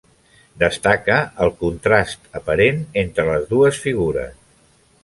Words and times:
Destaca 0.61 1.17
el 1.45 1.53
contrast 1.59 2.27
aparent 2.41 2.83
entre 3.05 3.29
les 3.33 3.47
dues 3.55 3.83
figures. 3.87 4.39